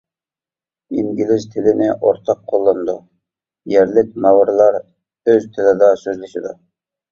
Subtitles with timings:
[1.01, 2.97] ئىنگلىز تىلىنى ئورتاق قوللىنىدۇ،
[3.75, 6.59] يەرلىك ماۋرىلار ئۆز تىلىدا سۆزلىشىدۇ.